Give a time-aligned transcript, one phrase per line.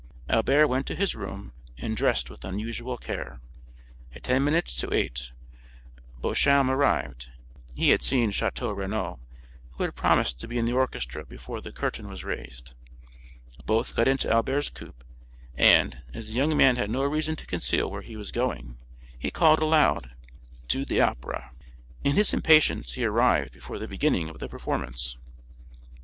[0.29, 3.39] Albert went to his room, and dressed with unusual care.
[4.15, 5.29] At ten minutes to eight
[6.23, 7.29] Beauchamp arrived;
[7.75, 9.19] he had seen Château Renaud,
[9.73, 12.73] who had promised to be in the orchestra before the curtain was raised.
[13.67, 14.95] Both got into Albert's coupé;
[15.53, 18.79] and, as the young man had no reason to conceal where he was going,
[19.19, 20.09] he called aloud,
[20.69, 21.51] "To the Opera."
[22.03, 25.15] In his impatience he arrived before the beginning of the performance.